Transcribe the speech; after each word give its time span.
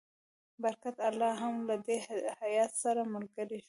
برکت 0.63 0.97
الله 1.07 1.31
هم 1.43 1.55
له 1.69 1.75
دې 1.85 1.97
هیات 2.41 2.71
سره 2.83 3.01
ملګری 3.13 3.57
شو. 3.57 3.59